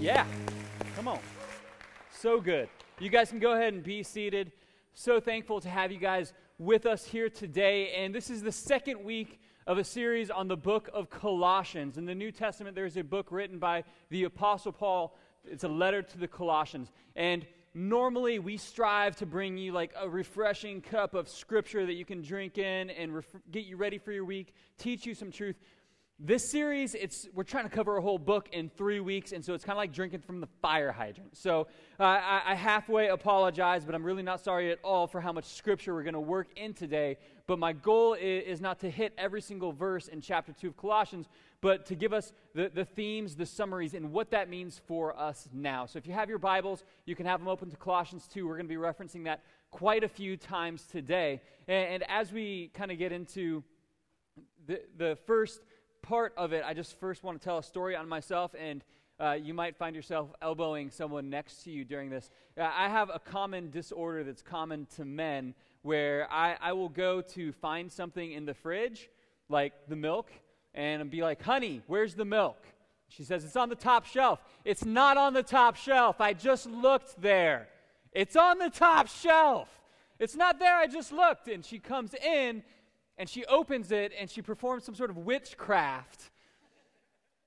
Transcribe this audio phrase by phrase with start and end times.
[0.00, 0.24] Yeah.
[0.96, 1.18] Come on.
[2.10, 2.70] So good.
[2.98, 4.50] You guys can go ahead and be seated.
[4.94, 7.92] So thankful to have you guys with us here today.
[7.92, 11.98] And this is the second week of a series on the book of Colossians.
[11.98, 15.18] In the New Testament, there's a book written by the Apostle Paul.
[15.44, 16.90] It's a letter to the Colossians.
[17.14, 22.06] And normally we strive to bring you like a refreshing cup of scripture that you
[22.06, 25.56] can drink in and ref- get you ready for your week, teach you some truth.
[26.22, 29.54] This series, it's we're trying to cover a whole book in three weeks, and so
[29.54, 31.34] it's kind of like drinking from the fire hydrant.
[31.34, 31.66] So
[31.98, 35.46] uh, I, I, halfway apologize, but I'm really not sorry at all for how much
[35.46, 37.16] scripture we're going to work in today.
[37.46, 40.76] But my goal is, is, not to hit every single verse in chapter two of
[40.76, 41.26] Colossians,
[41.62, 45.48] but to give us the, the themes, the summaries, and what that means for us
[45.54, 45.86] now.
[45.86, 48.46] So if you have your Bibles, you can have them open to Colossians two.
[48.46, 49.40] We're going to be referencing that
[49.70, 51.40] quite a few times today.
[51.66, 53.64] And, and as we kind of get into
[54.66, 55.62] the, the first
[56.02, 58.84] part of it, I just first want to tell a story on myself, and
[59.18, 62.30] uh, you might find yourself elbowing someone next to you during this.
[62.58, 67.20] Uh, I have a common disorder that's common to men where I, I will go
[67.20, 69.10] to find something in the fridge,
[69.48, 70.30] like the milk,
[70.74, 72.64] and be like, honey, where's the milk?
[73.10, 74.40] She says, It's on the top shelf.
[74.64, 76.20] It's not on the top shelf.
[76.20, 77.68] I just looked there.
[78.12, 79.68] It's on the top shelf.
[80.18, 80.76] It's not there.
[80.76, 81.48] I just looked.
[81.48, 82.62] And she comes in
[83.20, 86.30] and she opens it and she performs some sort of witchcraft.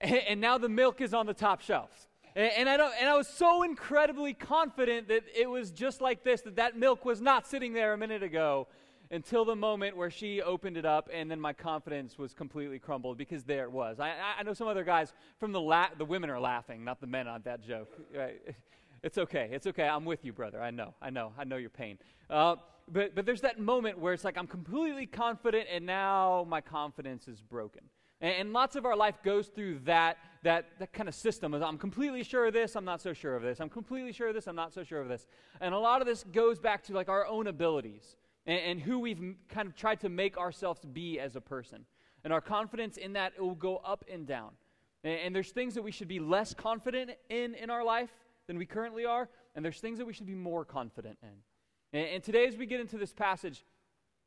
[0.02, 2.10] And, and now the milk is on the top shelf.
[2.36, 6.26] And, and, I don't, and I was so incredibly confident that it was just like
[6.26, 8.68] this, that that milk was not sitting there a minute ago
[9.12, 13.18] until the moment where she opened it up, and then my confidence was completely crumbled
[13.18, 14.02] because there it was.
[14.02, 17.08] I, I know some other guys from the la- the women are laughing, not the
[17.08, 17.94] men on that joke.
[18.14, 18.42] Right?
[19.04, 19.50] It's okay.
[19.54, 19.88] It's okay.
[19.88, 20.62] I'm with you, brother.
[20.62, 20.96] I know.
[21.02, 21.32] I know.
[21.38, 21.98] I know your pain.
[22.30, 22.56] Uh,
[22.92, 27.28] but, but there's that moment where it's like I'm completely confident, and now my confidence
[27.28, 27.82] is broken.
[28.22, 31.54] And, and lots of our life goes through that, that, that kind of system.
[31.54, 33.60] of I'm completely sure of this, I'm not so sure of this.
[33.60, 35.26] I'm completely sure of this, I'm not so sure of this.
[35.62, 39.00] And a lot of this goes back to like our own abilities and, and who
[39.00, 41.86] we've kind of tried to make ourselves be as a person.
[42.24, 44.52] And our confidence in that, it will go up and down.
[45.04, 48.10] And, and there's things that we should be less confident in in our life
[48.48, 51.30] than we currently are, and there's things that we should be more confident in.
[51.94, 53.64] And, and today, as we get into this passage,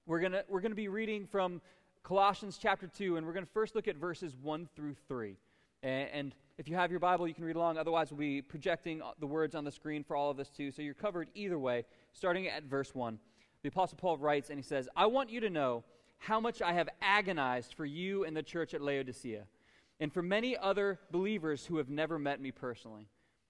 [0.06, 1.60] we're going we're gonna be reading from
[2.04, 5.36] Colossians chapter 2, and we're going to first look at verses 1 through 3.
[5.82, 7.78] And, and if you have your Bible, you can read along.
[7.78, 10.70] Otherwise, we'll be projecting the words on the screen for all of us too.
[10.70, 13.18] So you're covered either way, starting at verse 1.
[13.62, 15.82] The Apostle Paul writes, and he says, I want you to know
[16.18, 19.42] how much I have agonized for you and the church at Laodicea,
[19.98, 23.08] and for many other believers who have never met me personally.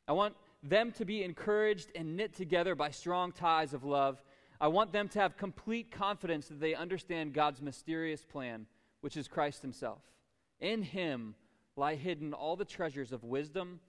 [0.09, 0.35] I want
[0.69, 4.23] them to be encouraged and knit together by strong ties of love.
[4.61, 8.67] I want them to have complete confidence that they understand God's mysterious plan,
[9.01, 10.03] which is Christ Himself.
[10.61, 11.35] In Him
[11.77, 13.81] lie hidden all the treasures of wisdom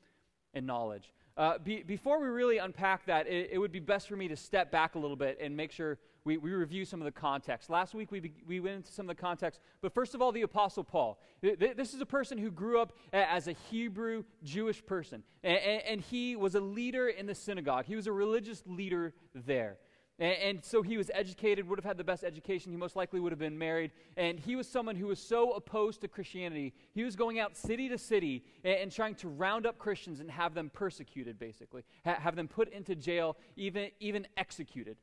[0.54, 1.14] and knowledge.
[1.38, 4.36] Uh, be, before we really unpack that, it, it, would be best for me to
[4.36, 7.70] step back a little bit and make sure we, we review some of the context.
[7.70, 10.42] Last week we, we went into some of the context, but first of all, the
[10.42, 11.20] Apostle Paul.
[11.42, 16.36] This is a person who grew up as a Hebrew Jewish person, and, and he
[16.36, 17.86] was a leader in the synagogue.
[17.86, 19.78] He was a religious leader there.
[20.20, 22.72] And, so he was educated, would have had the best education.
[22.72, 23.92] He most likely would have been married.
[24.18, 26.74] And he was someone who was so opposed to Christianity.
[26.96, 30.56] He was going out city to city and, trying to round up Christians and have
[30.56, 34.98] them persecuted, basically, ha- have them put into jail, even, even executed.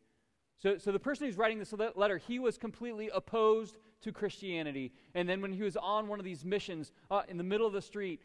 [0.63, 4.93] So, so the person who's writing this letter, he was completely opposed to Christianity.
[5.15, 7.73] And then when he was on one of these missions uh, in the middle of
[7.73, 8.21] the street,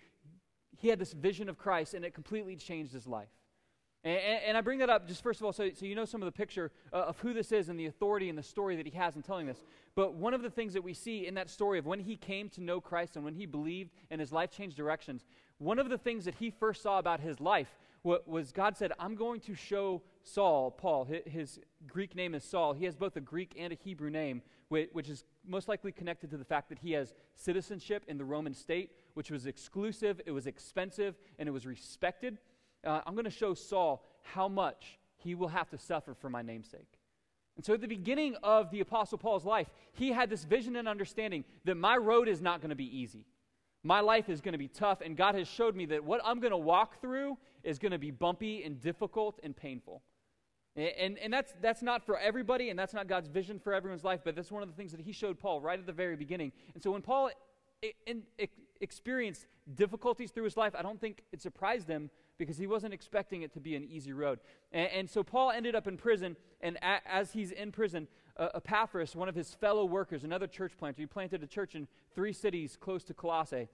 [0.78, 3.30] he had this vision of Christ, and it completely changed his life.
[4.04, 4.18] And,
[4.48, 6.26] and, I bring that up just first of all so, so you know some of
[6.26, 8.98] the picture uh, of who this is and the authority and the story that he
[8.98, 9.62] has in telling this.
[9.94, 12.48] But one of the things that we see in that story of when he came
[12.50, 15.26] to know Christ and when he believed and his life changed directions,
[15.58, 19.16] one of the things that he first saw about his life was God said, I'm
[19.16, 22.74] going to show Saul, Paul, his Greek name is Saul.
[22.74, 26.38] He has both a Greek and a Hebrew name, which is most likely connected to
[26.38, 30.46] the fact that he has citizenship in the Roman state, which was exclusive, it was
[30.46, 32.38] expensive, and it was respected
[32.86, 36.42] uh, I'm going to show Saul how much he will have to suffer for my
[36.42, 37.00] namesake.
[37.58, 40.88] And so at the beginning of the Apostle Paul's life, he had this vision and
[40.88, 43.26] understanding that my road is not going to be easy.
[43.84, 46.40] My life is going to be tough, and God has showed me that what I'm
[46.40, 50.02] going to walk through is going to be bumpy and difficult and painful.
[50.76, 54.22] And, and, that's, that's not for everybody, and that's not God's vision for everyone's life,
[54.24, 56.52] but that's one of the things that he showed Paul right at the very beginning.
[56.74, 57.32] And so when Paul
[57.82, 58.48] in, in,
[58.82, 59.46] experienced
[59.76, 63.54] difficulties through his life, I don't think it surprised him because he wasn't expecting it
[63.54, 64.40] to be an easy road.
[64.72, 68.08] And, and so Paul ended up in prison, and a, as he's in prison,
[68.38, 71.88] uh, Epaphras, one of his fellow workers, another church planter, he planted a church in
[72.16, 73.68] three cities close to Colossae,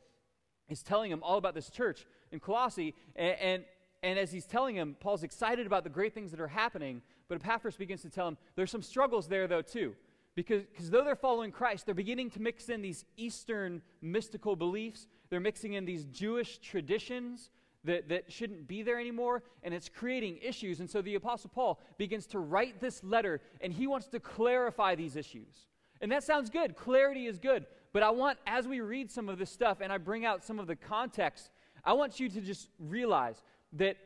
[0.68, 2.95] is telling him all about this church in Colossae.
[3.15, 3.63] And, and,
[4.06, 7.42] and as he's telling him, Paul's excited about the great things that are happening, but
[7.42, 9.96] Epaphras begins to tell him there's some struggles there, though, too.
[10.36, 15.40] Because though they're following Christ, they're beginning to mix in these Eastern mystical beliefs, they're
[15.40, 17.50] mixing in these Jewish traditions
[17.84, 20.81] that, that shouldn't be there anymore, and it's creating issues.
[20.81, 24.94] And so the Apostle Paul begins to write this letter, and he wants to clarify
[24.94, 25.66] these issues.
[26.00, 26.75] And that sounds good.
[26.75, 27.66] Clarity is good.
[27.92, 30.60] But I want, as we read some of this stuff and I bring out some
[30.60, 31.50] of the context,
[31.84, 33.42] I want you to just realize
[33.74, 33.98] that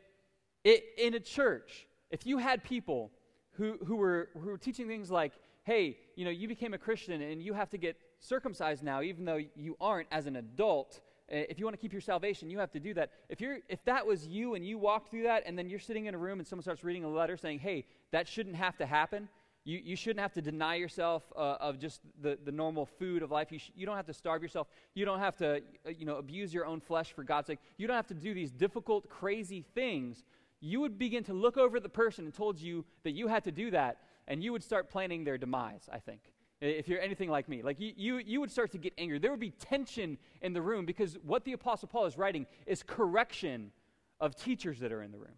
[0.63, 3.11] it, in a church, if you had people
[3.53, 5.33] who, who, were, who were teaching things like,
[5.63, 9.25] hey, you know, you became a Christian and you have to get circumcised now, even
[9.25, 11.01] though you aren't as an adult,
[11.31, 13.11] uh, if you want to keep your salvation, you have to do that.
[13.29, 16.05] If, you're, if that was you and you walked through that, and then you're sitting
[16.07, 18.85] in a room and someone starts reading a letter saying, hey, that shouldn't have to
[18.85, 19.29] happen,
[19.65, 23.31] you, you shouldn't have to deny yourself uh, of just the, the normal food of
[23.31, 23.51] life.
[23.51, 24.67] You, sh- you don't have to starve yourself.
[24.95, 27.59] You don't have to uh, you know, abuse your own flesh for God's sake.
[27.77, 30.23] You don't have to do these difficult, crazy things.
[30.61, 33.43] You would begin to look over at the person and told you that you had
[33.45, 33.97] to do that,
[34.27, 36.21] and you would start planning their demise, I think
[36.61, 37.61] if you're anything like me.
[37.61, 39.19] Like you, you, you would start to get angry.
[39.19, 42.83] There would be tension in the room because what the Apostle Paul is writing is
[42.83, 43.71] correction
[44.19, 45.35] of teachers that are in the room.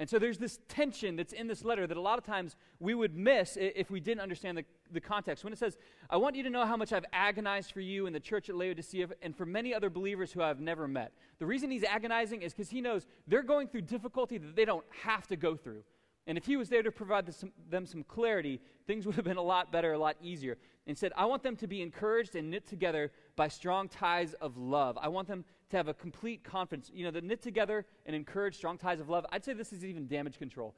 [0.00, 2.94] And so there's this tension that's in this letter that a lot of times we
[2.94, 5.42] would miss if we didn't understand the, the context.
[5.42, 5.76] When it says,
[6.08, 8.54] I want you to know how much I've agonized for you in the church at
[8.54, 11.12] Laodicea and for many other believers who I've never met.
[11.40, 14.84] The reason he's agonizing is because he knows they're going through difficulty that they don't
[15.02, 15.82] have to go through.
[16.28, 17.26] And if he was there to provide
[17.70, 20.58] them some clarity, things would have been a lot better, a lot easier.
[20.86, 24.98] Instead, I want them to be encouraged and knit together by strong ties of love.
[25.00, 26.90] I want them to have a complete confidence.
[26.92, 29.86] You know, the knit together and encourage strong ties of love, I'd say this is
[29.86, 30.74] even damage control.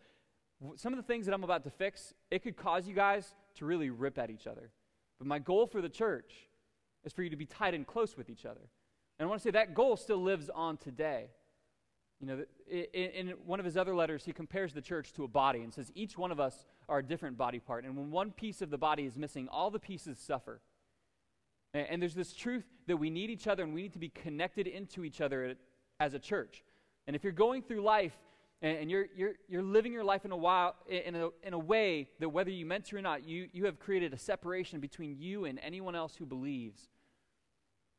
[0.76, 3.64] Some of the things that I'm about to fix, it could cause you guys to
[3.64, 4.70] really rip at each other.
[5.19, 6.32] But my goal for the church
[7.05, 8.69] is for you to be tight and close with each other.
[9.19, 11.31] And I want to say that goal still lives on today.
[12.20, 15.61] You know, in, one of his other letters, he compares the church to a body
[15.61, 17.84] and says each one of us are a different body part.
[17.84, 20.61] And when one piece of the body is missing, all the pieces suffer.
[21.72, 24.11] And, and there's this truth that we need each other and we need to be
[24.11, 25.56] connected into each other
[25.99, 26.62] as a church.
[27.06, 28.12] And if you're going through life
[28.61, 31.58] and, and you're, you're, you're living your life in a, while, in, a, in a
[31.58, 35.17] way that whether you meant to or not, you, you have created a separation between
[35.19, 36.90] you and anyone else who believes,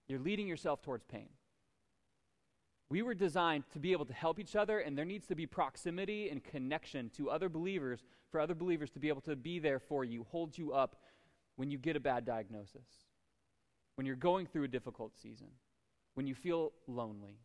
[0.07, 1.29] you're leading yourself towards pain.
[2.92, 5.46] We were designed to be able to help each other, and there needs to be
[5.46, 9.80] proximity and connection to other believers for other believers to be able to be there
[9.80, 10.98] for you, hold you up
[11.56, 13.06] when you get a bad diagnosis,
[13.96, 15.48] when you're going through a difficult season,
[16.16, 17.38] when you feel lonely.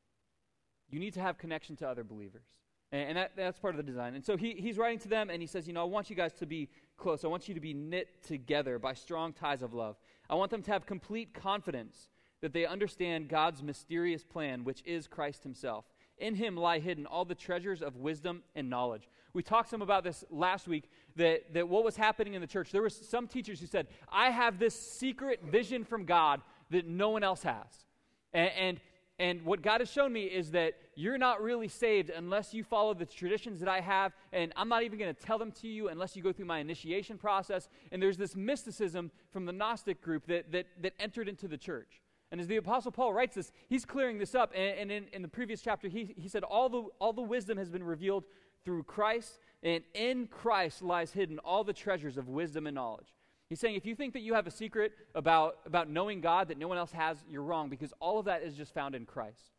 [0.91, 2.49] You need to have connection to other believers.
[2.91, 4.17] And, and that, that's part of the design.
[4.17, 6.17] And so he, he's writing to them, and he says, You know, I want you
[6.17, 7.25] guys to be close.
[7.25, 9.95] I want you to be knit together by strong ties of love.
[10.29, 12.09] I want them to have complete confidence
[12.41, 15.85] that they understand God's mysterious plan, which is Christ Himself.
[16.19, 19.09] In Him lie hidden all the treasures of wisdom and knowledge.
[19.35, 22.73] We talked some about this last week that, that what was happening in the church,
[22.73, 26.41] there were some teachers who said, I have this secret vision from God
[26.71, 27.85] that no one else has.
[28.33, 28.81] And, and,
[29.19, 32.95] and what God has shown me is that you're not really saved unless you follow
[32.95, 35.89] the traditions that I have, and I'm not even going to tell them to you
[35.89, 37.69] unless you go through my initiation process.
[37.93, 42.01] And there's this mysticism from the Gnostic group that, that, that entered into the church.
[42.33, 44.53] And as the Apostle Paul writes this, he's clearing this up.
[44.55, 47.57] And, and in, in, the previous chapter, he, he said, all the, all the wisdom
[47.59, 48.25] has been revealed
[48.65, 53.15] through Christ, and in Christ lies hidden all the treasures of wisdom and knowledge.
[53.49, 56.59] He's saying, if you think that you have a secret about, about knowing God that
[56.59, 59.53] no one else has, you're wrong, because all of that is just found in Christ.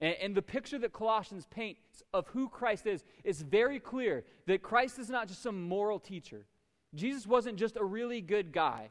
[0.00, 4.62] And, and the picture that Colossians paints of who Christ is is very clear that
[4.62, 6.46] Christ is not just some moral teacher.
[6.94, 8.90] Jesus wasn't just a really good guy.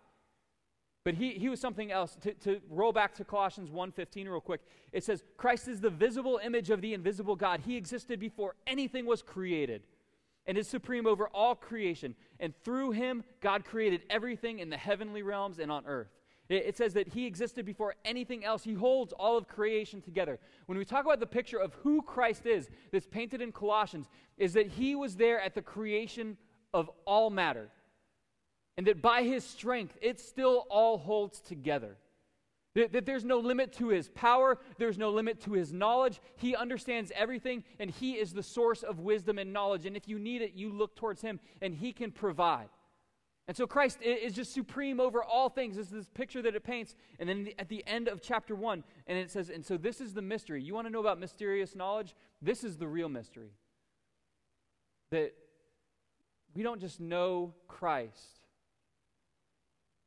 [1.03, 2.15] But he, he was something else.
[2.21, 6.39] To, to roll back to Colossians 1.15 real quick, it says, Christ is the visible
[6.43, 7.61] image of the invisible God.
[7.65, 9.83] He existed before anything was created
[10.45, 12.15] and is supreme over all creation.
[12.39, 16.09] And through him, God created everything in the heavenly realms and on earth.
[16.49, 18.63] It, it says that he existed before anything else.
[18.63, 20.39] He holds all of creation together.
[20.67, 24.53] When we talk about the picture of who Christ is that's painted in Colossians, is
[24.53, 26.37] that he was there at the creation
[26.73, 27.69] of all matter
[28.81, 31.97] and that by his strength, it still all holds together.
[32.73, 36.19] That, that, there's no limit to his power, there's no limit to his knowledge.
[36.37, 39.85] He understands everything, and he is the source of wisdom and knowledge.
[39.85, 42.69] And if you need it, you look towards him, and he can provide.
[43.47, 45.75] And so Christ is just supreme over all things.
[45.75, 46.95] This is this picture that it paints.
[47.19, 50.15] And then at the end of chapter 1, and it says, And so this is
[50.15, 50.63] the mystery.
[50.63, 52.15] You want to know about mysterious knowledge?
[52.41, 53.51] This is the real mystery.
[55.11, 55.35] That
[56.55, 58.40] we don't just know Christ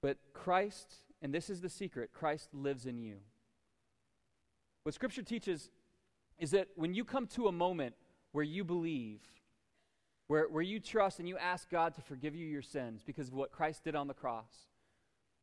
[0.04, 3.16] but Christ, and this is the secret Christ lives in you.
[4.82, 5.70] What Scripture teaches
[6.38, 7.94] is that when you come to a moment
[8.32, 9.22] where you believe,
[10.26, 13.34] where, where you trust and you ask God to forgive you your sins because of
[13.34, 14.52] what Christ did on the cross.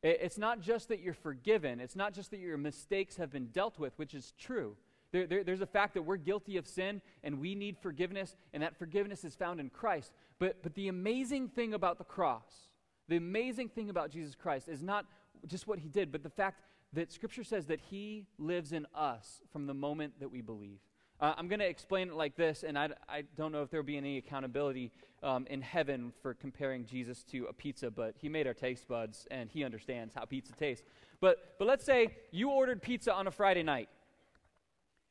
[0.03, 3.47] It, it's not just that you're forgiven, it's not just that your mistakes have been
[3.47, 4.77] dealt with, which is true.
[5.11, 8.61] There, there, there's a fact that we're guilty of sin and we need forgiveness, and
[8.61, 10.11] that forgiveness is found in Christ.
[10.37, 12.69] But, but the amazing thing about the cross,
[13.11, 15.05] the amazing thing about Jesus Christ is not
[15.45, 16.61] just what he did, but the fact
[16.93, 20.79] that Scripture says that he lives in us from the moment that we believe.
[21.19, 23.85] Uh, I'm going to explain it like this, and I, I don't know if there'll
[23.85, 28.47] be any accountability um, in heaven for comparing Jesus to a pizza, but he made
[28.47, 30.85] our taste buds, and he understands how pizza tastes.
[31.19, 33.89] But, but let's say you ordered pizza on a Friday night,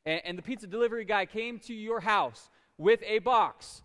[0.07, 3.83] and, and the pizza delivery guy came to your house with a box,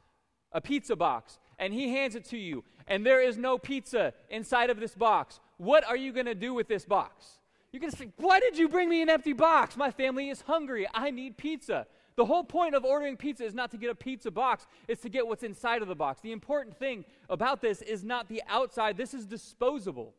[0.54, 4.70] a pizza box, and he hands it to you, and there is no pizza inside
[4.70, 5.40] of this box.
[5.58, 7.40] What are you going to do with this box?
[7.72, 9.76] You're going to say, Why did you bring me an empty box?
[9.76, 10.88] My family is hungry.
[10.94, 11.88] I need pizza.
[12.16, 15.10] The whole point of ordering pizza is not to get a pizza box, it's to
[15.10, 16.22] get what's inside of the box.
[16.22, 20.14] The important thing about this is not the outside, this is disposable.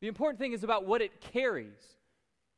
[0.00, 1.96] The important thing is about what it carries.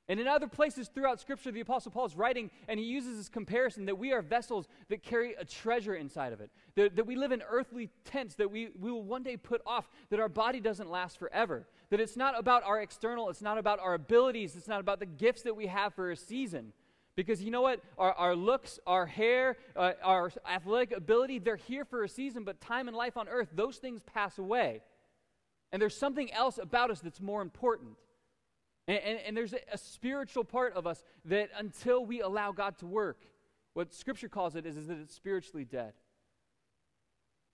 [0.08, 3.28] And in other places throughout Scripture, the Apostle Paul is writing, and he uses this
[3.28, 7.16] comparison that we are vessels that carry a treasure inside of it, that, that we
[7.16, 10.60] live in earthly tents that we, we will one day put off, that our body
[10.60, 14.68] doesn't last forever, that it's not about our external, it's not about our abilities, it's
[14.68, 16.72] not about the gifts that we have for a season.
[17.16, 17.80] Because you know what?
[17.98, 22.60] Our, our looks, our hair, uh, our athletic ability, they're here for a season, but
[22.60, 24.82] time and life on earth, those things pass away.
[25.72, 27.96] And there's something else about us that's more important.
[28.88, 32.78] And, and, and there's a, a, spiritual part of us that until we allow God
[32.78, 33.25] to work,
[33.75, 35.93] what Scripture calls it is, is that it's spiritually dead.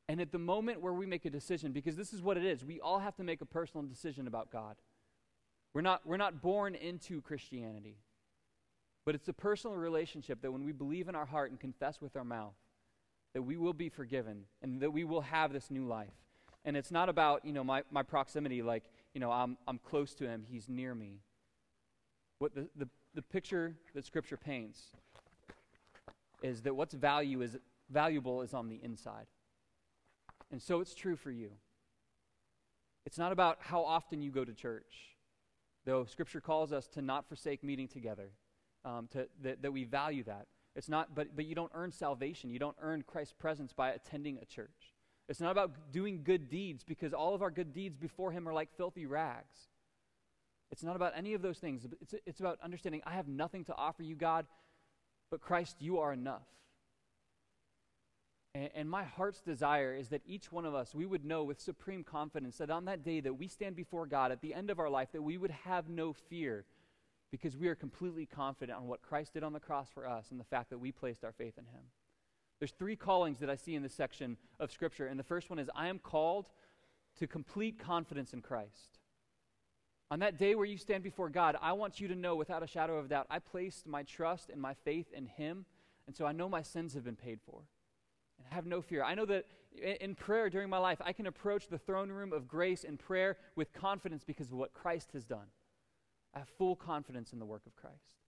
[0.08, 2.64] And at the moment where we make a decision, because this is what it is,
[2.64, 4.76] we all have to make a personal decision about God.
[5.72, 7.96] We're not, we're not born into Christianity.
[9.04, 12.14] But it's a personal relationship that when we believe in our heart and confess with
[12.16, 12.54] our mouth,
[13.32, 16.12] that we will be forgiven and that we will have this new life.
[16.64, 20.14] And it's not about, you know, my, my proximity, like, you know, I'm, I'm close
[20.14, 21.20] to him, he's near me.
[22.38, 24.92] What the, the, the picture that Scripture paints
[26.42, 27.56] is that what's value is,
[27.90, 29.26] valuable is on the inside.
[30.50, 31.50] And so it's true for you.
[33.06, 35.16] It's not about how often you go to church,
[35.84, 38.30] though Scripture calls us to not forsake meeting together
[38.84, 40.46] um, to, that, that we value that.
[40.74, 42.50] It's not, but, but you don't earn salvation.
[42.50, 44.91] You don't earn Christ's presence by attending a church.
[45.28, 48.52] It's not about doing good deeds because all of our good deeds before Him are
[48.52, 49.68] like filthy rags.
[50.70, 51.86] It's not about any of those things.
[52.00, 54.46] It's, it's about understanding I have nothing to offer you, God,
[55.30, 56.46] but Christ, you are enough.
[58.54, 61.60] And, and my heart's desire is that each one of us, we would know with
[61.60, 64.78] supreme confidence that on that day that we stand before God at the end of
[64.78, 66.64] our life, that we would have no fear
[67.30, 70.38] because we are completely confident on what Christ did on the cross for us and
[70.38, 71.84] the fact that we placed our faith in him.
[72.62, 75.08] There's three callings that I see in this section of Scripture.
[75.08, 76.48] And the first one is I am called
[77.18, 79.00] to complete confidence in Christ.
[80.12, 82.68] On that day where you stand before God, I want you to know without a
[82.68, 85.64] shadow of doubt, I placed my trust and my faith in Him.
[86.06, 87.62] And so I know my sins have been paid for.
[88.38, 89.02] And I have no fear.
[89.02, 89.44] I know that
[90.00, 93.38] in prayer during my life, I can approach the throne room of grace in prayer
[93.56, 95.48] with confidence because of what Christ has done.
[96.32, 98.21] I have full confidence in the work of Christ.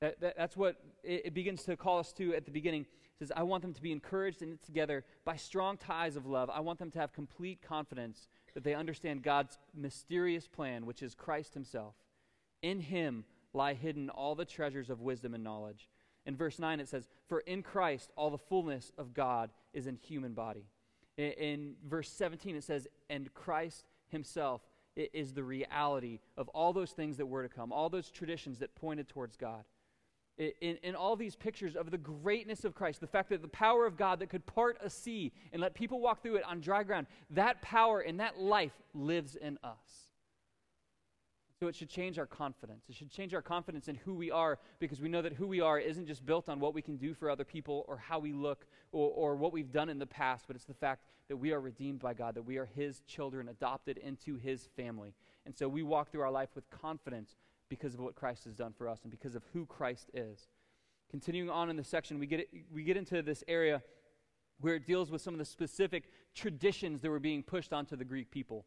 [0.00, 2.82] That, that, that's what it, it, begins to call us to at the beginning.
[2.82, 6.26] It says, I want them to be encouraged and knit together by strong ties of
[6.26, 6.48] love.
[6.48, 11.14] I want them to have complete confidence that they understand God's mysterious plan, which is
[11.14, 11.94] Christ Himself.
[12.62, 15.88] In Him lie hidden all the treasures of wisdom and knowledge.
[16.24, 19.96] In verse 9, it says, For in Christ all the fullness of God is in
[19.96, 20.64] human body.
[21.18, 24.62] In, in verse 17, it says, And Christ Himself
[24.96, 28.74] is the reality of all those things that were to come, all those traditions that
[28.74, 29.64] pointed towards God.
[30.40, 33.84] In, in, all these pictures of the greatness of Christ, the fact that the power
[33.84, 36.82] of God that could part a sea and let people walk through it on dry
[36.82, 40.10] ground, that power and that life lives in us.
[41.60, 42.86] So it should change our confidence.
[42.88, 45.60] It should change our confidence in who we are because we know that who we
[45.60, 48.32] are isn't just built on what we can do for other people or how we
[48.32, 51.52] look or, or what we've done in the past, but it's the fact that we
[51.52, 55.12] are redeemed by God, that we are His children, adopted into His family.
[55.44, 57.36] And so we walk through our life with confidence
[57.70, 60.48] because of what Christ has done for us and because of who Christ is.
[61.10, 63.82] Continuing on in the section, we get, we get into this area
[64.60, 68.04] where it deals with some of the specific traditions that were being pushed onto the
[68.04, 68.66] Greek people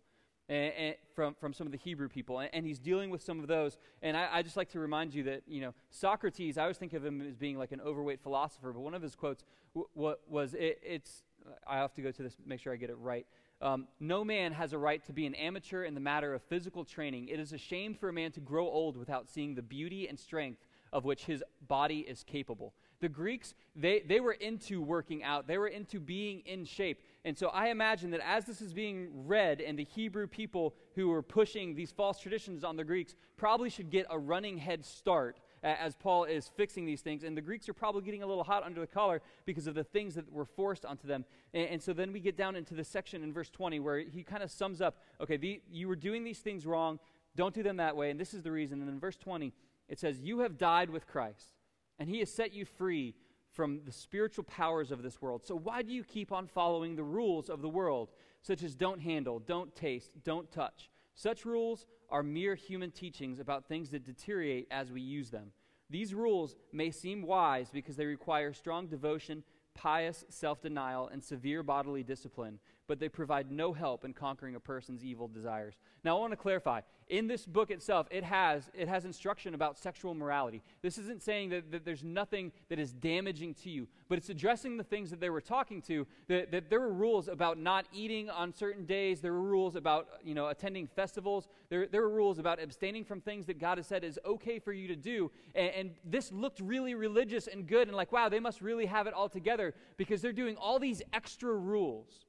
[0.49, 2.39] and, and from, from some of the Hebrew people.
[2.39, 3.77] And, and, he's dealing with some of those.
[4.01, 6.93] And I, I, just like to remind you that, you know, Socrates, I always think
[6.93, 9.45] of him as being like an overweight philosopher, but one of his quotes
[9.75, 11.23] w- was, it, it's,
[11.67, 13.25] I have to go to this, make sure I get it right.
[13.63, 16.83] Um, no man has a right to be an amateur in the matter of physical
[16.83, 17.29] training.
[17.29, 20.19] It is a shame for a man to grow old without seeing the beauty and
[20.19, 22.73] strength of which his body is capable.
[22.99, 27.01] The Greeks, they, they were into working out, they were into being in shape.
[27.23, 31.07] And so I imagine that as this is being read, and the Hebrew people who
[31.07, 35.39] were pushing these false traditions on the Greeks probably should get a running head start
[35.63, 37.23] as Paul is fixing these things.
[37.23, 39.83] And the Greeks are probably getting a little hot under the collar because of the
[39.83, 41.25] things that were forced onto them.
[41.53, 44.23] And, and so then we get down into the section in verse 20 where he
[44.23, 46.99] kind of sums up okay, the, you were doing these things wrong.
[47.35, 48.11] Don't do them that way.
[48.11, 48.81] And this is the reason.
[48.81, 49.53] And in verse 20,
[49.87, 51.55] it says, You have died with Christ,
[51.99, 53.15] and he has set you free
[53.51, 55.45] from the spiritual powers of this world.
[55.45, 58.99] So why do you keep on following the rules of the world, such as don't
[58.99, 60.89] handle, don't taste, don't touch?
[61.15, 65.51] Such rules are mere human teachings about things that deteriorate as we use them.
[65.89, 69.43] These rules may seem wise because they require strong devotion,
[69.75, 74.59] pious self denial, and severe bodily discipline, but they provide no help in conquering a
[74.59, 75.75] person's evil desires.
[76.03, 76.81] Now, I want to clarify.
[77.07, 80.61] In this book itself, it has, it has instruction about sexual morality.
[80.81, 84.77] This isn't saying that, that there's nothing that is damaging to you, but it's addressing
[84.77, 88.29] the things that they were talking to, that, that there were rules about not eating
[88.29, 89.21] on certain days.
[89.21, 91.47] There were rules about, you know, attending festivals.
[91.69, 94.73] There, there were rules about abstaining from things that God has said is okay for
[94.73, 95.31] you to do.
[95.55, 99.07] And, and this looked really religious and good and like, wow, they must really have
[99.07, 102.25] it all together because they're doing all these extra rules.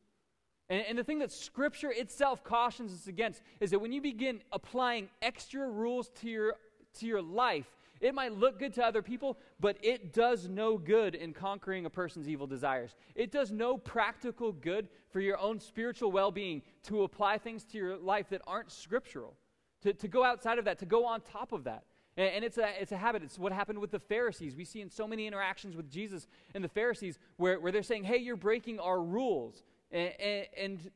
[0.71, 4.41] And, and, the thing that Scripture itself cautions us against is that when you begin
[4.51, 6.55] applying extra rules to your,
[7.01, 7.67] to your life,
[8.01, 11.91] it might look good to other people, but it does no good in conquering a
[11.91, 12.97] person's evil desires.
[13.15, 17.79] It does no practical good for your own spiritual well being to apply things to
[17.79, 19.35] your life that aren't scriptural,
[19.83, 21.85] to, to go outside of that, to go on top of that.
[22.17, 23.23] And, and it's, a, it's a habit.
[23.23, 24.57] It's what happened with the Pharisees.
[24.57, 28.05] We see in so many interactions with Jesus and the Pharisees where, where they're saying,
[28.05, 29.63] hey, you're breaking our rules
[29.95, 30.91] and, and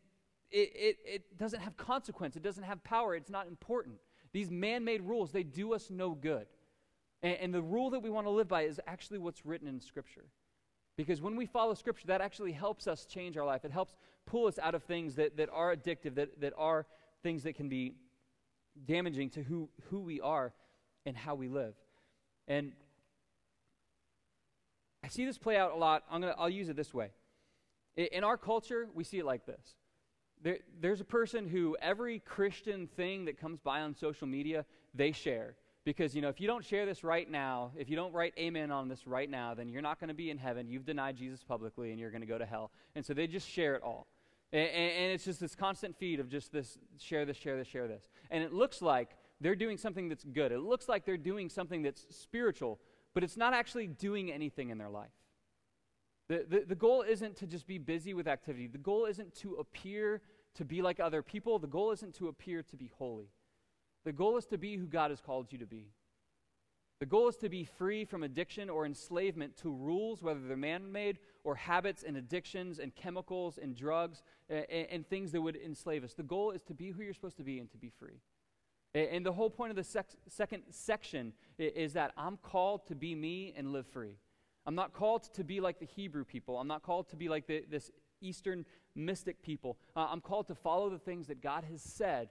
[0.50, 3.96] it, it, it doesn't have consequence, it doesn't have power, it's not important.
[4.32, 6.46] These man made rules, they do us no good.
[7.22, 9.80] And, and the rule that we want to live by is actually what's written in
[9.80, 10.26] Scripture.
[10.96, 13.64] Because when we follow Scripture, that actually helps us change our life.
[13.64, 13.94] It helps
[14.26, 16.87] pull us out of things that, that are addictive, that, that are
[17.22, 17.94] things that can be
[18.84, 20.52] damaging to who, who we are
[21.06, 21.74] and how we live.
[22.48, 22.72] And
[25.04, 26.02] I see this play out a lot.
[26.11, 27.11] I'm gonna, I'll use it this way.
[27.96, 29.77] In our culture, we see it like this.
[30.42, 35.12] There, there's a person who every Christian thing that comes by on social media, they
[35.12, 35.57] share.
[35.85, 38.70] Because, you know, if you don't share this right now, if you don't write amen
[38.70, 40.68] on this right now, then you're not going to be in heaven.
[40.68, 42.70] You've denied Jesus publicly and you're going to go to hell.
[42.94, 44.07] And so they just share it all.
[44.53, 47.88] And, and, it's just this constant feed of just this share this, share this, share
[47.88, 48.09] this.
[48.31, 50.53] And it looks like they're doing something that's good.
[50.53, 52.81] It looks like they're doing something that's spiritual,
[53.14, 55.11] but it's not actually doing anything in their life.
[56.28, 58.66] The, the, the goal isn't to just be busy with activity.
[58.66, 60.20] The goal isn't to appear
[60.54, 61.58] to be like other people.
[61.58, 63.30] The goal isn't to appear to be holy.
[64.04, 65.88] The goal is to be who God has called you to be.
[67.00, 70.90] The goal is to be free from addiction or enslavement to rules, whether they're man
[70.90, 76.02] made or habits and addictions and chemicals and drugs and, and, things that would enslave
[76.02, 76.14] us.
[76.14, 78.20] The goal is to be who you're supposed to be and to be free.
[78.94, 83.14] And, the whole point of the sec- second section is that I'm called to be
[83.14, 84.16] me and live free.
[84.68, 86.59] I'm not called to be like the Hebrew people.
[86.59, 89.78] I'm not called to be like the, this Eastern mystic people.
[89.96, 92.28] Uh, I'm called to follow the things that God has said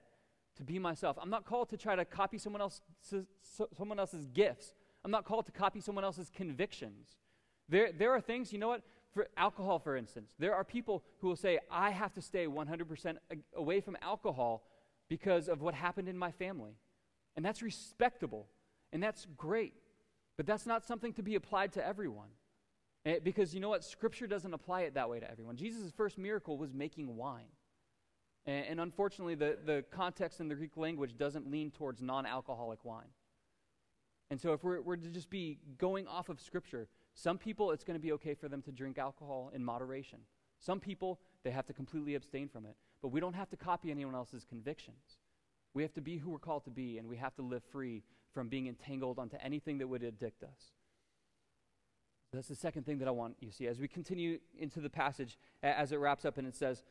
[0.57, 1.17] to be myself.
[1.19, 2.81] I'm not called to try to copy someone, else,
[3.75, 4.75] someone else's gifts.
[5.03, 7.07] I'm not called to copy someone else's convictions.
[7.69, 8.83] There, there are things, you know what?
[9.15, 13.15] For alcohol, for instance, there are people who will say, I have to stay 100%
[13.55, 14.61] away from alcohol
[15.09, 16.77] because of what happened in my family.
[17.35, 18.47] And that's respectable,
[18.93, 19.73] and that's great.
[20.37, 22.29] But that's not something to be applied to everyone.
[23.05, 23.83] Eh, because you know what?
[23.83, 25.55] Scripture doesn't apply it that way to everyone.
[25.55, 27.49] Jesus' first miracle was making wine.
[28.45, 32.85] And, and unfortunately, the, the context in the Greek language doesn't lean towards non alcoholic
[32.85, 33.09] wine.
[34.29, 37.83] And so, if we're, we're to just be going off of Scripture, some people, it's
[37.83, 40.19] going to be okay for them to drink alcohol in moderation.
[40.59, 42.75] Some people, they have to completely abstain from it.
[43.01, 45.17] But we don't have to copy anyone else's convictions.
[45.73, 48.03] We have to be who we're called to be, and we have to live free
[48.37, 50.73] from being entangled onto anything that would addict us.
[52.31, 53.65] That's the second thing that I want you to see.
[53.65, 56.83] As we continue into the passage, as it wraps up, and it says,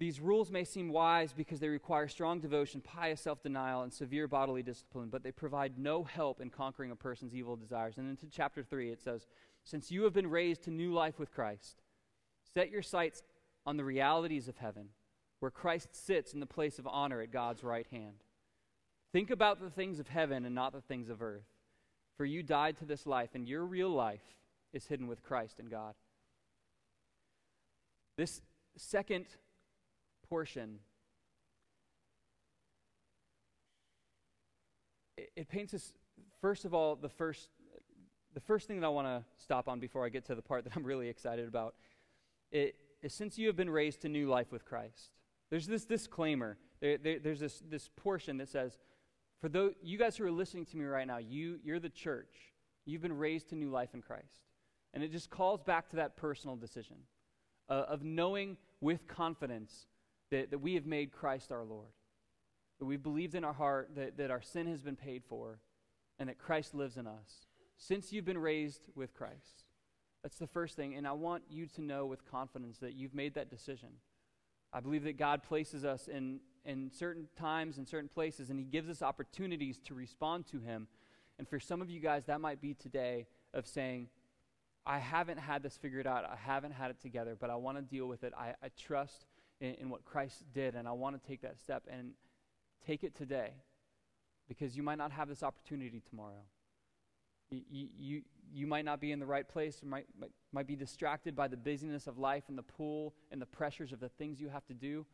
[0.00, 4.26] These rules may seem wise because they require strong devotion, pious self denial, and severe
[4.26, 7.96] bodily discipline, but they provide no help in conquering a person's evil desires.
[7.96, 9.28] And into chapter 3, it says,
[9.62, 11.80] Since you have been raised to new life with Christ,
[12.54, 13.22] set your sights
[13.64, 14.88] on the realities of heaven,
[15.38, 18.24] where Christ sits in the place of honor at God's right hand.
[19.12, 21.46] Think about the things of heaven and not the things of earth.
[22.16, 24.22] For you died to this life, and your real life
[24.72, 25.94] is hidden with Christ in God.
[28.16, 28.42] This
[28.76, 29.26] second
[30.28, 30.80] portion,
[35.16, 35.94] it, it paints us,
[36.40, 37.48] first of all, the first,
[38.34, 40.64] the first thing that I want to stop on before I get to the part
[40.64, 41.74] that I'm really excited about
[42.52, 45.10] it, is since you have been raised to new life with Christ.
[45.48, 46.58] There's this disclaimer.
[46.80, 48.78] There, there, there's this, this portion that says,
[49.40, 52.52] for those, you guys who are listening to me right now, you, you're the church.
[52.84, 54.40] You've been raised to new life in Christ.
[54.92, 56.96] And it just calls back to that personal decision
[57.68, 59.86] uh, of knowing with confidence
[60.30, 61.92] that, that we have made Christ our Lord.
[62.78, 65.60] That we've believed in our heart that, that our sin has been paid for
[66.18, 67.46] and that Christ lives in us.
[67.76, 69.64] Since you've been raised with Christ.
[70.22, 70.94] That's the first thing.
[70.96, 73.88] And I want you to know with confidence that you've made that decision.
[74.72, 78.64] I believe that God places us in, in certain times and certain places, and He
[78.64, 80.86] gives us opportunities to respond to Him.
[81.38, 84.08] And for some of you guys, that might be today of saying,
[84.86, 86.24] I haven't had this figured out.
[86.24, 88.32] I haven't had it together, but I want to deal with it.
[88.36, 89.26] I, I trust
[89.60, 92.12] in, in what Christ did, and I want to take that step and
[92.86, 93.52] take it today
[94.48, 96.42] because you might not have this opportunity tomorrow.
[97.50, 101.36] You, you, you might not be in the right place, might, might, might be distracted
[101.36, 104.48] by the busyness of life and the pull and the pressures of the things you
[104.48, 105.06] have to do.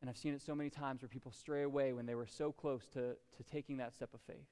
[0.00, 2.52] And I've seen it so many times where people stray away when they were so
[2.52, 4.46] close to, to taking that step of faith.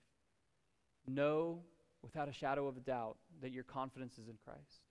[1.06, 1.60] Know
[2.02, 4.82] without a shadow of a doubt that your confidence is in Christ.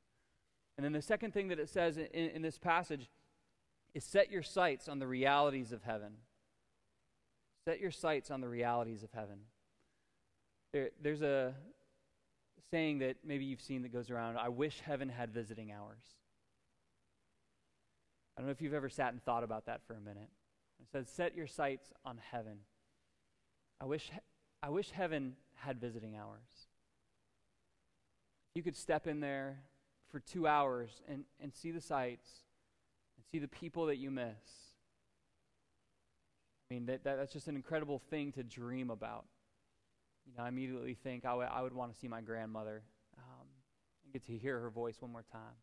[0.78, 3.10] And then the second thing that it says in, in this passage
[3.94, 6.14] is set your sights on the realities of heaven.
[7.66, 9.40] Set your sights on the realities of heaven.
[10.72, 11.54] There, there's a,
[12.72, 16.04] saying that maybe you've seen that goes around I wish heaven had visiting hours.
[18.36, 20.30] I don't know if you've ever sat and thought about that for a minute.
[20.80, 22.60] It says, Set your sights on heaven.
[23.82, 24.12] I wish,
[24.62, 26.68] I wish heaven had visiting hours.
[28.54, 29.60] You could step in there
[30.12, 32.30] for two hours and, and see the sights
[33.18, 34.36] and see the people that you miss.
[36.70, 39.26] I mean, that, that, that's just an incredible thing to dream about
[40.28, 42.84] you know, I immediately think I, w- I would want to see my grandmother
[43.18, 43.48] um,
[44.04, 45.56] and get to hear her voice one more time.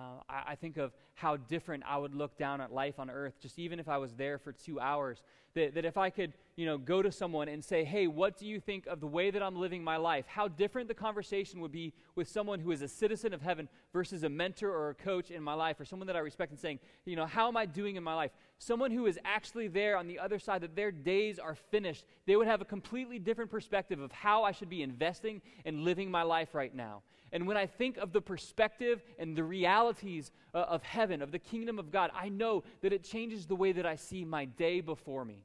[0.00, 3.34] Uh, I, I, think of how different I would look down at life on earth,
[3.40, 5.22] just even if I was there for two hours.
[5.54, 8.44] That, that if I could, you know, go to someone and say, hey, what do
[8.44, 10.24] you think of the way that I'm living my life?
[10.26, 14.24] How different the conversation would be with someone who is a citizen of heaven versus
[14.24, 16.80] a mentor or a coach in my life, or someone that I respect and saying,
[17.04, 18.32] you know, how am I doing in my life?
[18.58, 22.34] Someone who is actually there on the other side, that their days are finished, they
[22.34, 26.24] would have a completely different perspective of how I should be investing and living my
[26.24, 27.02] life right now.
[27.30, 31.38] And when I think of the perspective and the realities uh, of heaven, of the
[31.38, 34.80] kingdom of God, I know that it changes the way that I see my day
[34.80, 35.44] before me.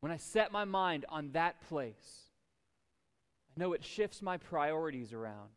[0.00, 2.30] When I set my mind on that place,
[3.56, 5.50] I know it shifts my priorities around.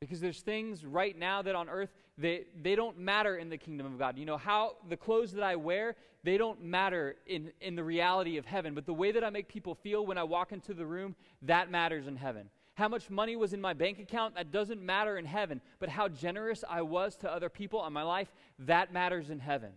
[0.00, 3.86] Because there's things right now that on earth, they, they don't matter in the kingdom
[3.86, 4.18] of God.
[4.18, 8.36] You know, how the clothes that I wear, they don't matter in, in the reality
[8.36, 8.74] of heaven.
[8.74, 11.70] But the way that I make people feel when I walk into the room, that
[11.70, 12.50] matters in heaven.
[12.74, 15.62] How much money was in my bank account, that doesn't matter in heaven.
[15.78, 19.72] But how generous I was to other people in my life, that matters in heaven.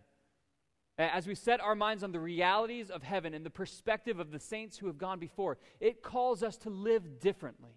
[0.99, 4.39] As we set our minds on the realities of heaven and the perspective of the
[4.39, 7.71] saints who have gone before, it calls us to live differently.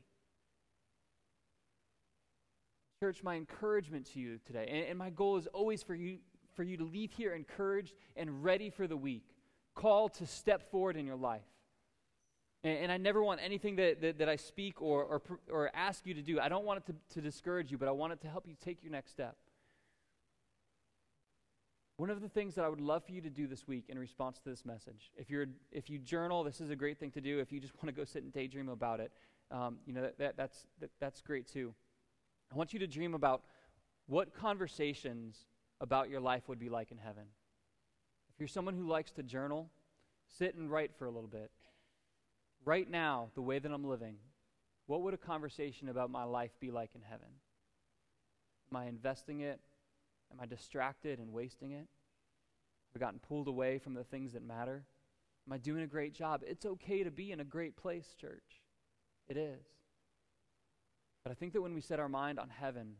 [2.98, 6.18] Church, my encouragement to you today, and, and my goal is always for you,
[6.56, 9.24] for you to leave here encouraged and ready for the week,
[9.76, 11.42] called to step forward in your life.
[12.64, 16.06] And, and I never want anything that, that, that I speak or, or, or ask
[16.06, 18.20] you to do, I don't want it to, to discourage you, but I want it
[18.22, 19.36] to help you take your next step.
[21.96, 23.98] One of the things that I would love for you to do this week in
[23.98, 27.20] response to this message, if, you're, if you journal, this is a great thing to
[27.20, 27.38] do.
[27.38, 29.12] If you just want to go sit and daydream about it,
[29.50, 31.74] um, you know, that, that, that's, that, that's great too.
[32.52, 33.42] I want you to dream about
[34.06, 35.46] what conversations
[35.80, 37.24] about your life would be like in heaven.
[38.32, 39.68] If you're someone who likes to journal,
[40.38, 41.50] sit and write for a little bit
[42.64, 44.16] right now, the way that I'm living,
[44.86, 47.28] what would a conversation about my life be like in heaven?
[48.70, 49.60] Am I investing it?
[50.32, 51.86] Am I distracted and wasting it?
[52.92, 54.84] Have I gotten pulled away from the things that matter?
[55.46, 56.42] Am I doing a great job?
[56.46, 58.62] It's okay to be in a great place, church.
[59.28, 59.64] It is.
[61.24, 62.94] But I think that when we set our mind on heaven,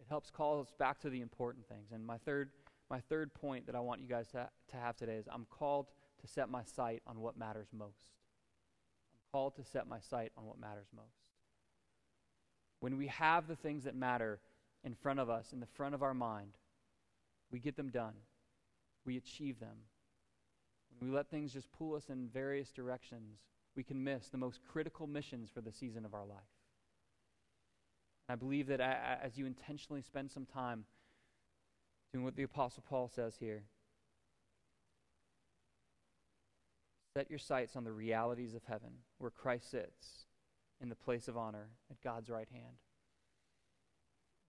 [0.00, 1.92] it helps call us back to the important things.
[1.92, 2.50] And my third,
[2.90, 5.86] my third point that I want you guys to, to have today is I'm called
[6.20, 8.06] to set my sight on what matters most
[9.14, 11.06] I'm called to set my sight on what matters most.
[12.80, 14.40] When we have the things that matter
[14.88, 16.52] in front of us, in the front of our mind,
[17.52, 18.14] we get them done.
[19.04, 19.76] We achieve them.
[20.98, 23.40] When we let things just pull us in various directions,
[23.76, 26.38] we can miss the most critical missions for the season of our life.
[28.30, 30.84] I believe that as you intentionally spend some time
[32.14, 33.64] doing what the Apostle Paul says here,
[37.14, 40.24] Set your sights on the realities of heaven, where Christ sits,
[40.80, 42.76] in the place of honor at God's right hand.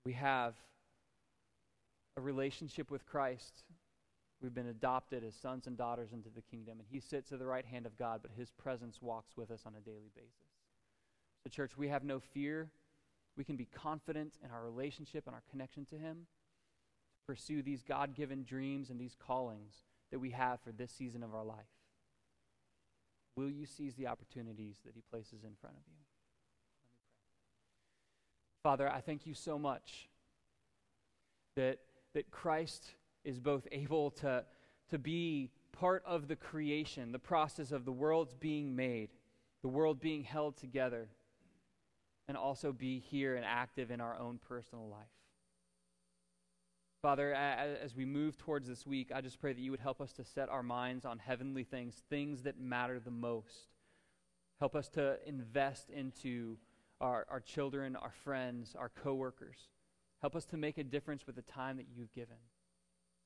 [0.05, 0.55] We have
[2.17, 3.63] a relationship with Christ.
[4.41, 7.45] We've been adopted as sons and daughters into the kingdom, and He sits at the
[7.45, 10.31] right hand of God, but His presence walks with us on a daily basis.
[11.43, 12.71] So, church, we have no fear.
[13.37, 16.27] We can be confident in our relationship and our connection to Him,
[17.15, 21.23] to pursue these God given dreams and these callings that we have for this season
[21.23, 21.57] of our life.
[23.35, 26.08] Will you seize the opportunities that He places in front of you?
[28.69, 30.09] Father, I thank you so much
[31.55, 31.79] that,
[32.13, 32.85] that Christ
[33.23, 34.45] is both able to,
[34.91, 39.09] to be part of the creation, the process of the world's being made,
[39.63, 41.07] the world being held together,
[42.27, 45.17] and also be here and active in our own personal life.
[47.01, 50.13] Father, as we move towards this week, I just pray that you would help us
[50.13, 53.65] to set our minds on heavenly things, things that matter the most.
[54.59, 56.57] Help us to invest into
[57.01, 59.57] our, our children, our friends, our coworkers.
[60.21, 62.35] Help us to make a difference with the time that you've given.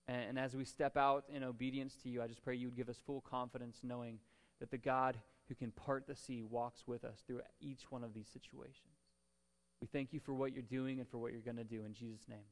[0.08, 2.76] And, and as we step out in obedience to you, I just pray you would
[2.76, 4.20] give us full confidence knowing
[4.60, 8.14] that the God who can part the sea walks with us through each one of
[8.14, 8.94] these situations.
[9.82, 11.84] We thank you for what you're doing and for what you're going to do.
[11.84, 12.46] In Jesus' name.